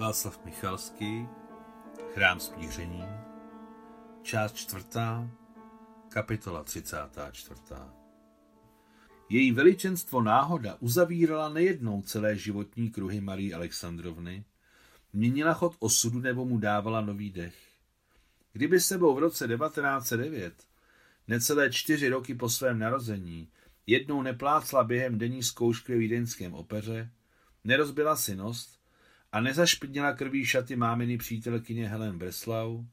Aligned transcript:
Václav 0.00 0.44
Michalský, 0.44 1.28
Chrám 2.14 2.40
smíření, 2.40 3.04
část 4.22 4.54
čtvrtá, 4.54 5.30
kapitola 6.08 6.64
34. 6.64 7.60
Její 9.28 9.52
veličenstvo 9.52 10.22
náhoda 10.22 10.76
uzavírala 10.80 11.48
nejednou 11.48 12.02
celé 12.02 12.36
životní 12.36 12.90
kruhy 12.90 13.20
Marie 13.20 13.54
Alexandrovny, 13.54 14.44
měnila 15.12 15.54
chod 15.54 15.76
osudu 15.78 16.18
nebo 16.20 16.44
mu 16.44 16.58
dávala 16.58 17.00
nový 17.00 17.30
dech. 17.30 17.56
Kdyby 18.52 18.80
sebou 18.80 19.14
v 19.14 19.18
roce 19.18 19.48
1909, 19.48 20.54
necelé 21.28 21.70
čtyři 21.70 22.08
roky 22.08 22.34
po 22.34 22.48
svém 22.48 22.78
narození, 22.78 23.48
jednou 23.86 24.22
neplácla 24.22 24.84
během 24.84 25.18
denní 25.18 25.42
zkoušky 25.42 25.92
ve 25.92 25.98
vídeňském 25.98 26.54
opeře, 26.54 27.10
nerozbila 27.64 28.16
si 28.16 28.36
nost, 28.36 28.79
a 29.32 29.40
nezašpinila 29.40 30.12
krví 30.12 30.44
šaty 30.44 30.76
máminy 30.76 31.18
přítelkyně 31.18 31.88
Helen 31.88 32.18
Breslau, 32.18 32.84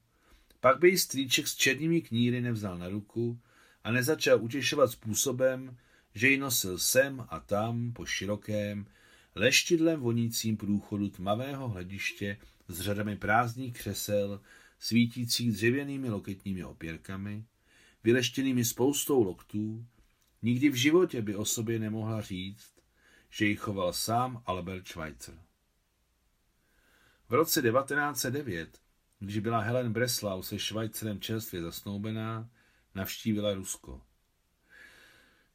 pak 0.60 0.80
by 0.80 0.90
jí 0.90 0.98
strýček 0.98 1.48
s 1.48 1.56
černými 1.56 2.02
kníry 2.02 2.42
nevzal 2.42 2.78
na 2.78 2.90
ruku 2.90 3.40
a 3.84 3.92
nezačal 3.92 4.44
utěšovat 4.44 4.92
způsobem, 4.92 5.78
že 6.16 6.30
ji 6.30 6.38
nosil 6.38 6.80
sem 6.80 7.26
a 7.30 7.40
tam 7.40 7.94
po 7.94 8.06
širokém, 8.06 8.86
leštidlem 9.36 10.00
vonícím 10.00 10.58
průchodu 10.58 11.10
tmavého 11.10 11.70
hlediště 11.70 12.38
s 12.68 12.82
řadami 12.82 13.16
prázdných 13.16 13.74
křesel, 13.74 14.42
svítících 14.80 15.52
dřevěnými 15.52 16.10
loketními 16.10 16.64
opěrkami, 16.64 17.46
vyleštěnými 18.04 18.66
spoustou 18.66 19.24
loktů, 19.24 19.86
nikdy 20.42 20.70
v 20.70 20.76
životě 20.76 21.22
by 21.22 21.36
o 21.36 21.46
sobě 21.46 21.80
nemohla 21.80 22.22
říct, 22.22 22.74
že 23.30 23.46
ji 23.46 23.56
choval 23.56 23.94
sám 23.94 24.44
Albert 24.46 24.88
Schweitzer. 24.88 25.47
V 27.30 27.34
roce 27.34 27.62
1909, 27.62 28.80
když 29.20 29.40
byla 29.40 29.60
Helen 29.60 29.94
Breslau 29.94 30.42
se 30.44 30.60
Švajcerem 30.60 31.20
čerstvě 31.20 31.62
zasnoubená, 31.62 32.50
navštívila 32.96 33.54
Rusko. 33.54 34.02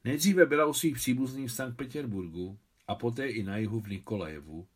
Nejdříve 0.03 0.45
byla 0.45 0.65
u 0.65 0.73
svých 0.73 0.95
příbuzných 0.95 1.49
v 1.49 1.53
Sankt 1.53 1.77
Petěrburgu 1.77 2.59
a 2.87 2.95
poté 2.95 3.27
i 3.27 3.43
na 3.43 3.57
jihu 3.57 3.79
v 3.79 3.87
Nikolajevu, 3.87 4.67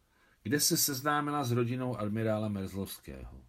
kde 0.43 0.59
se 0.59 0.77
seznámila 0.77 1.43
s 1.43 1.51
rodinou 1.51 1.97
admirála 1.97 2.47
Merzlovského. 2.47 3.43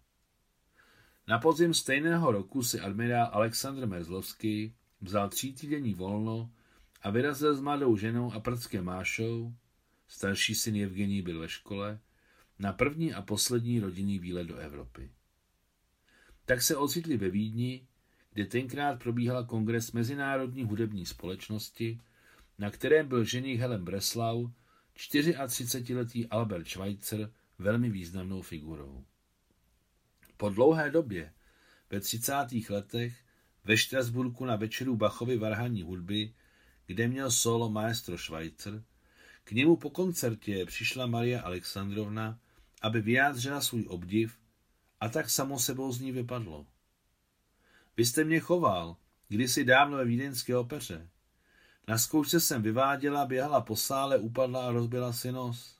Na 1.27 1.39
podzim 1.39 1.73
stejného 1.73 2.31
roku 2.31 2.63
si 2.63 2.79
admirál 2.79 3.29
Aleksandr 3.31 3.87
Merzlovský 3.87 4.75
vzal 5.01 5.29
týdenní 5.29 5.93
volno 5.93 6.51
a 7.01 7.09
vyrazil 7.09 7.55
s 7.55 7.61
mladou 7.61 7.97
ženou 7.97 8.33
a 8.33 8.39
prckem 8.39 8.85
Mášou, 8.85 9.53
starší 10.07 10.55
syn 10.55 10.75
Evgení 10.75 11.21
byl 11.21 11.39
ve 11.39 11.49
škole, 11.49 11.99
na 12.59 12.73
první 12.73 13.13
a 13.13 13.21
poslední 13.21 13.79
rodinný 13.79 14.19
výlet 14.19 14.47
do 14.47 14.57
Evropy. 14.57 15.11
Tak 16.45 16.61
se 16.61 16.75
ocitli 16.75 17.17
ve 17.17 17.29
Vídni, 17.29 17.87
kde 18.33 18.45
tenkrát 18.45 18.99
probíhala 18.99 19.43
kongres 19.43 19.91
Mezinárodní 19.91 20.63
hudební 20.63 21.05
společnosti, 21.05 21.99
na 22.57 22.69
kterém 22.69 23.07
byl 23.07 23.23
ženich 23.23 23.59
Helen 23.59 23.83
Breslau, 23.83 24.49
34-letý 24.97 26.27
Albert 26.27 26.67
Schweitzer, 26.67 27.31
velmi 27.59 27.89
významnou 27.89 28.41
figurou. 28.41 29.05
Po 30.37 30.49
dlouhé 30.49 30.91
době, 30.91 31.33
ve 31.89 31.99
30. 31.99 32.33
letech, 32.69 33.23
ve 33.63 33.77
Štrasburku 33.77 34.45
na 34.45 34.55
večeru 34.55 34.95
Bachovy 34.95 35.37
varhaní 35.37 35.81
hudby, 35.81 36.33
kde 36.85 37.07
měl 37.07 37.31
solo 37.31 37.69
maestro 37.69 38.17
Schweitzer, 38.17 38.83
k 39.43 39.51
němu 39.51 39.75
po 39.75 39.89
koncertě 39.89 40.65
přišla 40.65 41.05
Maria 41.05 41.41
Alexandrovna 41.41 42.39
aby 42.81 43.01
vyjádřila 43.01 43.61
svůj 43.61 43.85
obdiv 43.89 44.37
a 44.99 45.09
tak 45.09 45.29
samo 45.29 45.59
sebou 45.59 45.91
z 45.91 45.99
ní 45.99 46.11
vypadlo. 46.11 46.65
Vy 47.97 48.05
jste 48.05 48.23
mě 48.23 48.39
choval, 48.39 48.95
kdysi 49.27 49.65
dávno 49.65 49.97
ve 49.97 50.05
vídeňské 50.05 50.57
opeře. 50.57 51.09
Na 51.87 51.97
zkoušce 51.97 52.39
jsem 52.39 52.61
vyváděla, 52.61 53.25
běhala 53.25 53.61
po 53.61 53.75
sále, 53.75 54.17
upadla 54.17 54.67
a 54.67 54.71
rozbila 54.71 55.13
si 55.13 55.31
nos. 55.31 55.79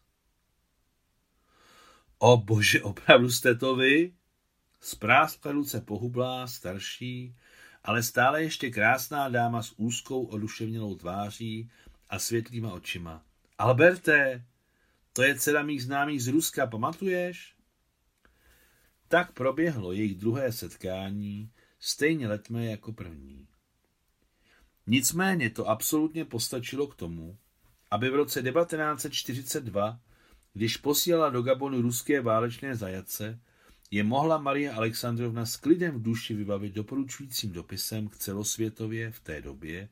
O 2.18 2.38
bože, 2.38 2.82
opravdu 2.84 3.32
jste 3.32 3.56
to 3.56 3.76
vy? 3.76 4.14
Spráskla 4.82 5.52
ruce 5.52 5.82
pohublá, 5.82 6.48
starší, 6.48 7.36
ale 7.84 8.04
stále 8.04 8.44
ještě 8.44 8.70
krásná 8.72 9.30
dáma 9.30 9.64
s 9.64 9.74
úzkou 9.78 10.26
oduševnělou 10.26 10.96
tváří 10.96 11.72
a 12.10 12.20
světlýma 12.20 12.74
očima. 12.74 13.24
Alberte, 13.58 14.46
to 15.20 15.24
je 15.24 15.36
dcera 15.36 15.64
mých 15.64 15.84
známých 15.84 16.24
z 16.24 16.28
Ruska, 16.28 16.68
pamatuješ? 16.68 17.56
Tak 19.08 19.32
proběhlo 19.32 19.92
jejich 19.92 20.16
druhé 20.16 20.52
setkání, 20.52 21.52
stejně 21.80 22.28
letmé 22.28 22.66
jako 22.66 22.94
první. 22.94 23.48
Nicméně 24.88 25.50
to 25.50 25.68
absolutně 25.68 26.26
postačilo 26.26 26.88
k 26.88 26.96
tomu, 26.96 27.38
aby 27.92 28.10
v 28.10 28.16
roce 28.16 28.42
1942, 28.42 30.00
když 30.54 30.78
posílala 30.78 31.30
do 31.30 31.42
Gabonu 31.42 31.82
ruské 31.82 32.22
válečné 32.22 32.76
zajace, 32.76 33.40
je 33.92 34.04
mohla 34.04 34.38
Marie 34.38 34.72
Alexandrovna 34.72 35.46
s 35.46 35.58
klidem 35.58 35.96
v 35.96 36.02
duši 36.02 36.34
vybavit 36.34 36.74
doporučujícím 36.74 37.52
dopisem 37.52 38.08
k 38.08 38.18
celosvětově 38.18 39.12
v 39.12 39.20
té 39.20 39.42
době 39.42 39.90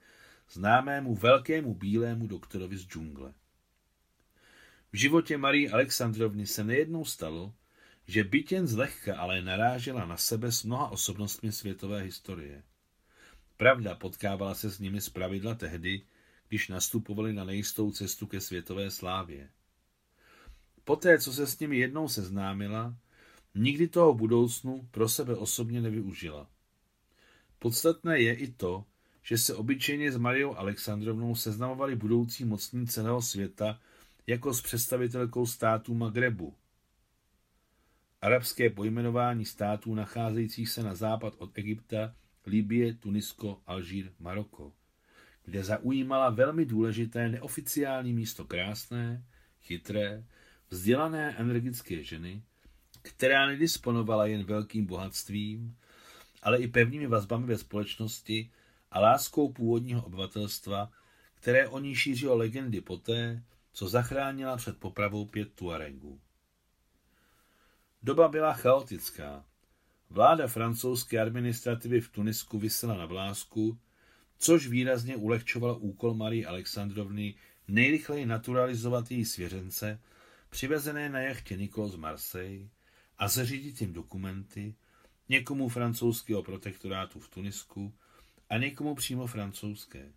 známému 0.51 1.15
velkému 1.15 1.73
bílému 1.73 2.27
doktorovi 2.27 2.77
z 2.77 2.87
džungle. 2.87 3.33
V 4.93 4.97
životě 4.97 5.37
Marie 5.37 5.71
Alexandrovny 5.71 6.47
se 6.47 6.63
nejednou 6.63 7.05
stalo, 7.05 7.53
že 8.07 8.23
byt 8.23 8.51
jen 8.51 8.67
zlehka, 8.67 9.17
ale 9.17 9.41
narážela 9.41 10.05
na 10.05 10.17
sebe 10.17 10.51
s 10.51 10.63
mnoha 10.63 10.89
osobnostmi 10.89 11.51
světové 11.51 12.01
historie. 12.01 12.63
Pravda, 13.57 13.95
potkávala 13.95 14.55
se 14.55 14.69
s 14.69 14.79
nimi 14.79 14.99
pravidla 15.13 15.55
tehdy, 15.55 16.01
když 16.47 16.67
nastupovali 16.67 17.33
na 17.33 17.43
nejistou 17.43 17.91
cestu 17.91 18.27
ke 18.27 18.41
světové 18.41 18.91
slávě. 18.91 19.49
Poté, 20.83 21.19
co 21.19 21.33
se 21.33 21.47
s 21.47 21.59
nimi 21.59 21.77
jednou 21.77 22.07
seznámila, 22.07 22.95
nikdy 23.55 23.87
toho 23.87 24.13
budoucnu 24.13 24.87
pro 24.91 25.09
sebe 25.09 25.35
osobně 25.35 25.81
nevyužila. 25.81 26.47
Podstatné 27.59 28.19
je 28.19 28.33
i 28.33 28.51
to, 28.51 28.85
že 29.23 29.37
se 29.37 29.55
obyčejně 29.55 30.11
s 30.11 30.17
Mariou 30.17 30.55
Alexandrovnou 30.55 31.35
seznamovali 31.35 31.95
budoucí 31.95 32.45
mocní 32.45 32.87
celého 32.87 33.21
světa 33.21 33.79
jako 34.27 34.53
s 34.53 34.61
představitelkou 34.61 35.45
států 35.45 35.93
Magrebu. 35.93 36.55
Arabské 38.21 38.69
pojmenování 38.69 39.45
států 39.45 39.95
nacházejících 39.95 40.69
se 40.69 40.83
na 40.83 40.95
západ 40.95 41.33
od 41.37 41.57
Egypta, 41.57 42.15
Libie, 42.45 42.93
Tunisko, 42.93 43.61
Alžír, 43.67 44.11
Maroko, 44.19 44.73
kde 45.45 45.63
zaujímala 45.63 46.29
velmi 46.29 46.65
důležité 46.65 47.29
neoficiální 47.29 48.13
místo 48.13 48.45
krásné, 48.45 49.23
chytré, 49.61 50.23
vzdělané 50.69 51.35
energické 51.37 52.03
ženy, 52.03 52.43
která 53.01 53.45
nedisponovala 53.45 54.25
jen 54.25 54.43
velkým 54.43 54.85
bohatstvím, 54.85 55.77
ale 56.43 56.57
i 56.57 56.67
pevnými 56.67 57.07
vazbami 57.07 57.45
ve 57.45 57.57
společnosti 57.57 58.51
a 58.91 58.99
láskou 58.99 59.53
původního 59.53 60.05
obyvatelstva, 60.05 60.91
které 61.35 61.67
o 61.67 61.79
ní 61.79 61.95
šířilo 61.95 62.37
legendy 62.37 62.81
poté, 62.81 63.43
co 63.77 63.87
zachránila 63.87 64.57
před 64.57 64.77
popravou 64.77 65.25
pět 65.25 65.53
Tuaregů. 65.53 66.21
Doba 68.03 68.27
byla 68.27 68.53
chaotická. 68.53 69.45
Vláda 70.09 70.47
francouzské 70.47 71.21
administrativy 71.21 72.01
v 72.01 72.09
Tunisku 72.09 72.59
vysela 72.59 72.97
na 72.97 73.05
vlásku, 73.05 73.79
což 74.37 74.67
výrazně 74.67 75.15
ulehčovalo 75.15 75.77
úkol 75.77 76.13
Marie 76.13 76.47
Alexandrovny 76.47 77.35
nejrychleji 77.67 78.25
naturalizovat 78.25 79.11
její 79.11 79.25
svěřence, 79.25 79.99
přivezené 80.49 81.09
na 81.09 81.19
jachtě 81.19 81.57
Nikol 81.57 81.87
z 81.87 81.95
Marseille, 81.95 82.69
a 83.17 83.27
zařídit 83.27 83.81
jim 83.81 83.93
dokumenty, 83.93 84.75
někomu 85.29 85.69
francouzského 85.69 86.43
protektorátu 86.43 87.19
v 87.19 87.29
Tunisku 87.29 87.93
a 88.49 88.57
někomu 88.57 88.95
přímo 88.95 89.27
francouzské. 89.27 90.13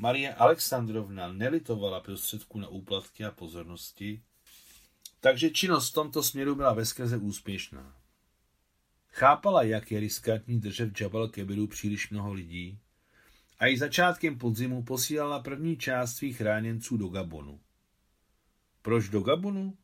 Marie 0.00 0.34
Alexandrovna 0.34 1.32
nelitovala 1.32 2.00
prostředků 2.00 2.58
na 2.58 2.68
úplatky 2.68 3.24
a 3.24 3.30
pozornosti, 3.30 4.22
takže 5.20 5.50
činnost 5.50 5.90
v 5.90 5.94
tomto 5.94 6.22
směru 6.22 6.54
byla 6.54 6.72
veskrze 6.72 7.16
úspěšná. 7.16 7.96
Chápala, 9.08 9.62
jak 9.62 9.90
je 9.90 10.00
riskantní 10.00 10.60
držet 10.60 10.98
v 10.98 11.00
Jabal 11.00 11.28
Kebiru 11.28 11.66
příliš 11.66 12.10
mnoho 12.10 12.32
lidí 12.32 12.78
a 13.58 13.66
i 13.66 13.78
začátkem 13.78 14.38
podzimu 14.38 14.82
posílala 14.82 15.40
první 15.40 15.76
část 15.76 16.16
svých 16.16 16.36
chráněnců 16.36 16.96
do 16.96 17.08
Gabonu. 17.08 17.60
Proč 18.82 19.08
do 19.08 19.20
Gabonu? 19.20 19.78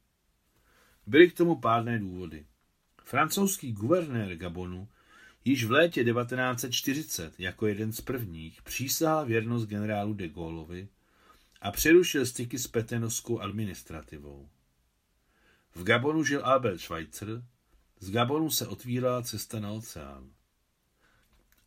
Byly 1.06 1.30
k 1.30 1.36
tomu 1.36 1.56
pádné 1.56 1.98
důvody. 1.98 2.46
Francouzský 3.04 3.72
guvernér 3.72 4.36
Gabonu 4.36 4.88
Již 5.44 5.64
v 5.64 5.70
létě 5.70 6.04
1940 6.04 7.40
jako 7.40 7.66
jeden 7.66 7.92
z 7.92 8.00
prvních 8.00 8.62
přísahal 8.62 9.26
věrnost 9.26 9.68
generálu 9.68 10.14
de 10.14 10.28
Gaulleovi 10.28 10.88
a 11.60 11.70
přerušil 11.70 12.26
styky 12.26 12.58
s 12.58 12.66
petenovskou 12.66 13.38
administrativou. 13.38 14.48
V 15.74 15.84
Gabonu 15.84 16.24
žil 16.24 16.46
Albert 16.46 16.80
Schweitzer, 16.80 17.42
z 18.00 18.10
Gabonu 18.10 18.50
se 18.50 18.66
otvírala 18.66 19.22
cesta 19.22 19.60
na 19.60 19.72
oceán. 19.72 20.30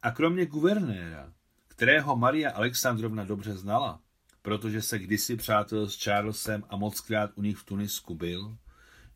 A 0.02 0.12
kromě 0.12 0.46
guvernéra, 0.46 1.34
kterého 1.68 2.16
Maria 2.16 2.52
Alexandrovna 2.52 3.26
dobře 3.26 3.58
znala, 3.58 4.02
protože 4.42 4.82
se 4.82 5.00
kdysi 5.00 5.36
přátel 5.36 5.90
s 5.90 6.04
Charlesem 6.04 6.64
a 6.70 6.78
mockrát 6.78 7.32
u 7.36 7.42
nich 7.42 7.58
v 7.58 7.64
Tunisku 7.64 8.16
byl, 8.16 8.58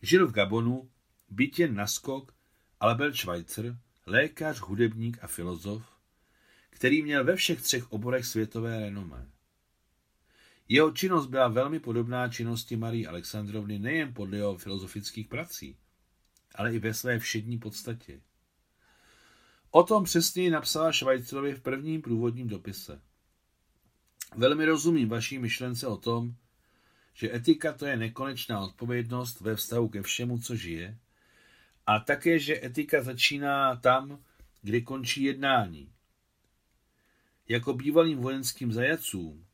žil 0.02 0.28
v 0.28 0.31
Gabonu, 0.31 0.90
bytě 1.30 1.68
naskok 1.68 2.34
Albert 2.80 3.16
Schweitzer, 3.16 3.78
lékař, 4.12 4.60
hudebník 4.60 5.18
a 5.22 5.28
filozof, 5.28 5.84
který 6.69 7.04
měl 7.04 7.24
ve 7.24 7.36
všech 7.36 7.62
třech 7.62 7.92
oborech 7.92 8.25
světové 8.25 8.80
renomé. 8.80 9.28
Jeho 10.68 10.92
činnost 10.92 11.28
byla 11.28 11.48
velmi 11.48 11.80
podobná 11.80 12.30
činnosti 12.30 12.75
Marie 12.75 13.08
Alexandrovny 13.08 13.80
nejen 13.80 14.13
podle 14.13 14.38
jeho 14.38 14.58
filozofických 14.58 15.28
prací, 15.28 15.78
ale 16.56 16.75
i 16.75 16.80
ve 16.80 16.94
své 16.94 17.19
všední 17.19 17.58
podstatě. 17.58 18.22
O 19.72 19.84
tom 19.84 20.04
přesněji 20.04 20.50
napsala 20.50 20.92
Švajcerovi 20.92 21.54
v 21.54 21.62
prvním 21.62 22.02
průvodním 22.02 22.48
dopise. 22.48 23.02
Velmi 24.36 24.66
rozumím 24.66 25.10
vaší 25.10 25.40
myšlence 25.40 25.88
o 25.88 25.98
tom, 25.98 26.36
že 27.14 27.36
etika 27.36 27.74
to 27.74 27.86
je 27.86 27.98
nekonečná 27.98 28.60
odpovědnost 28.60 29.42
ve 29.42 29.56
vztahu 29.56 29.90
ke 29.90 30.02
všemu, 30.02 30.40
co 30.40 30.56
žije, 30.56 30.98
a 31.92 32.00
také, 32.00 32.40
že 32.40 32.66
etika 32.66 33.04
začíná 33.04 33.76
tam, 33.76 34.24
kde 34.62 34.82
končí 34.82 35.24
jednání. 35.24 35.94
Jako 37.48 37.74
bývalým 37.74 38.18
vojenským 38.18 38.72
zajacům, 38.72 39.46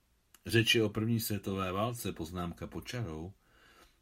řeči 0.45 0.81
o 0.81 0.89
první 0.89 1.19
světové 1.19 1.71
válce, 1.71 2.11
poznámka 2.11 2.67
počarou, 2.67 3.33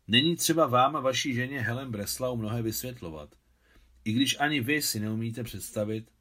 není 0.07 0.35
třeba 0.35 0.67
vám 0.67 0.95
a 0.95 0.99
vaší 0.99 1.33
ženě 1.33 1.61
Helen 1.61 1.91
Breslau 1.91 2.37
mnohé 2.37 2.61
vysvětlovat, 2.61 3.35
i 4.05 4.13
když 4.13 4.39
ani 4.39 4.61
vy 4.61 4.81
si 4.81 4.99
neumíte 4.99 5.43
představit, 5.43 6.11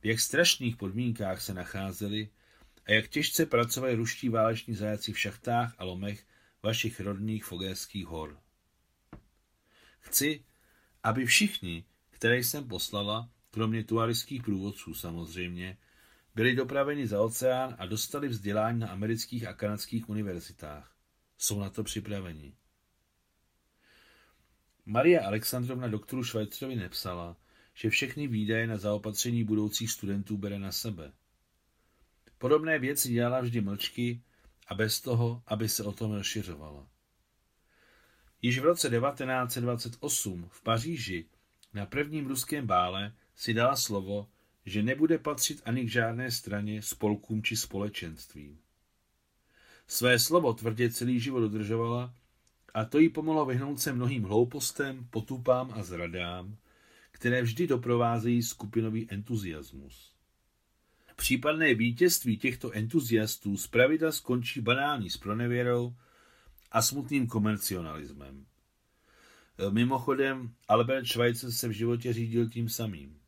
v 0.00 0.06
jak 0.06 0.20
strašných 0.20 0.76
podmínkách 0.76 1.42
se 1.42 1.54
nacházeli 1.54 2.28
a 2.86 2.92
jak 2.92 3.08
těžce 3.08 3.46
pracovali 3.46 3.94
ruští 3.94 4.28
váleční 4.28 4.74
zajaci 4.74 5.12
v 5.12 5.18
šachtách 5.18 5.74
a 5.78 5.84
lomech 5.84 6.26
vašich 6.62 7.00
rodných 7.00 7.44
fogéských 7.44 8.06
hor. 8.06 8.40
Chci, 10.00 10.44
aby 11.02 11.26
všichni, 11.26 11.84
které 12.10 12.38
jsem 12.38 12.68
poslala, 12.68 13.30
kromě 13.50 13.84
tuarických 13.84 14.42
průvodců 14.42 14.94
samozřejmě, 14.94 15.78
byli 16.34 16.56
dopraveni 16.56 17.06
za 17.06 17.20
oceán 17.20 17.76
a 17.78 17.86
dostali 17.86 18.28
vzdělání 18.28 18.78
na 18.78 18.88
amerických 18.88 19.46
a 19.46 19.52
kanadských 19.52 20.08
univerzitách. 20.08 20.96
Jsou 21.38 21.60
na 21.60 21.70
to 21.70 21.84
připraveni. 21.84 22.54
Maria 24.86 25.26
Alexandrovna 25.26 25.88
doktoru 25.88 26.24
Švajcerovi 26.24 26.76
nepsala, 26.76 27.36
že 27.74 27.90
všechny 27.90 28.26
výdaje 28.26 28.66
na 28.66 28.76
zaopatření 28.76 29.44
budoucích 29.44 29.90
studentů 29.90 30.36
bere 30.36 30.58
na 30.58 30.72
sebe. 30.72 31.12
Podobné 32.38 32.78
věci 32.78 33.12
dělala 33.12 33.40
vždy 33.40 33.60
mlčky 33.60 34.22
a 34.66 34.74
bez 34.74 35.00
toho, 35.00 35.42
aby 35.46 35.68
se 35.68 35.84
o 35.84 35.92
tom 35.92 36.12
rozšiřovala. 36.12 36.88
Již 38.42 38.58
v 38.58 38.64
roce 38.64 38.90
1928 38.90 40.48
v 40.50 40.62
Paříži 40.62 41.26
na 41.74 41.86
prvním 41.86 42.26
ruském 42.26 42.66
bále 42.66 43.12
si 43.36 43.54
dala 43.54 43.76
slovo, 43.76 44.28
že 44.66 44.82
nebude 44.82 45.18
patřit 45.18 45.62
ani 45.64 45.84
k 45.84 45.88
žádné 45.88 46.30
straně, 46.30 46.82
spolkům 46.82 47.42
či 47.42 47.56
společenstvím. 47.56 48.58
Své 49.86 50.18
slovo 50.18 50.52
tvrdě 50.52 50.90
celý 50.90 51.20
život 51.20 51.40
dodržovala 51.40 52.14
a 52.74 52.84
to 52.84 52.98
jí 52.98 53.08
pomohlo 53.08 53.46
vyhnout 53.46 53.80
se 53.80 53.92
mnohým 53.92 54.22
hloupostem, 54.22 55.06
potupám 55.10 55.72
a 55.74 55.82
zradám, 55.82 56.56
které 57.10 57.42
vždy 57.42 57.66
doprovázejí 57.66 58.42
skupinový 58.42 59.06
entuziasmus. 59.10 60.12
Případné 61.16 61.74
vítězství 61.74 62.38
těchto 62.38 62.70
entuziastů 62.70 63.56
zpravidla 63.56 64.12
skončí 64.12 64.60
banální 64.60 65.10
spronevěrou 65.10 65.94
a 66.72 66.82
smutným 66.82 67.26
komercionalismem. 67.26 68.46
Mimochodem, 69.70 70.54
Albert 70.68 71.06
Schweitzer 71.06 71.52
se 71.52 71.68
v 71.68 71.72
životě 71.72 72.12
řídil 72.12 72.48
tím 72.48 72.68
samým. 72.68 73.20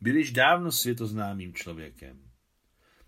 Byl 0.00 0.16
již 0.16 0.32
dávno 0.32 0.72
světoznámým 0.72 1.54
člověkem. 1.54 2.30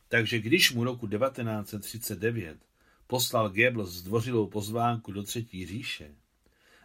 Takže 0.08 0.38
když 0.38 0.72
mu 0.72 0.84
roku 0.84 1.08
1939 1.08 2.58
poslal 3.06 3.48
Goebbels 3.48 3.90
zdvořilou 3.90 4.46
pozvánku 4.46 5.12
do 5.12 5.22
Třetí 5.22 5.66
říše 5.66 6.14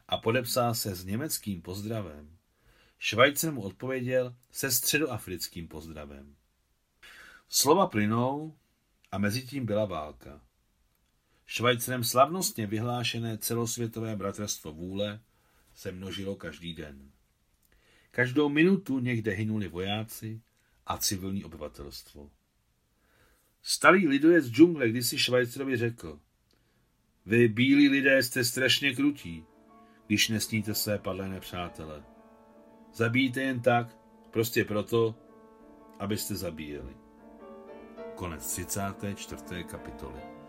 a 0.08 0.18
podepsal 0.18 0.76
se 0.76 0.96
s 0.96 1.06
německým 1.06 1.62
pozdravem, 1.62 2.38
Švajcer 3.04 3.54
mu 3.54 3.62
odpověděl 3.62 4.36
se 4.52 4.72
středoafrickým 4.72 5.68
pozdravem. 5.68 6.36
Slova 7.50 7.88
plynou 7.88 8.58
a 9.12 9.18
mezi 9.18 9.42
tím 9.42 9.66
byla 9.66 9.86
válka. 9.86 10.42
Švajcerem 11.52 12.04
slavnostně 12.04 12.68
vyhlášené 12.68 13.38
celosvětové 13.38 14.16
bratrstvo 14.16 14.74
vůle 14.74 15.20
se 15.74 15.92
množilo 15.92 16.36
každý 16.36 16.74
den. 16.74 17.12
Každou 18.12 18.50
minutu 18.50 19.00
někde 19.00 19.32
hynuli 19.32 19.68
vojáci 19.68 20.42
a 20.86 20.98
civilní 20.98 21.44
obyvatelstvo. 21.44 22.30
Starý 23.62 24.08
lidojec 24.08 24.46
džungle 24.46 24.90
kdysi 24.90 25.18
Švajcerovi 25.20 25.78
řekl, 25.78 26.20
vy 27.26 27.48
bílí 27.48 27.90
lidé 27.90 28.24
jste 28.24 28.44
strašně 28.44 28.96
krutí, 28.96 29.46
když 30.08 30.30
nesníte 30.30 30.74
své 30.74 30.98
padlé 30.98 31.30
nepřátele. 31.30 32.04
Zabijte 32.94 33.42
jen 33.42 33.62
tak, 33.62 33.98
prostě 34.32 34.66
proto, 34.66 35.16
abyste 36.00 36.36
zabíjeli. 36.36 36.98
Konec 38.16 38.54
34. 38.54 39.64
kapitoly. 39.64 40.41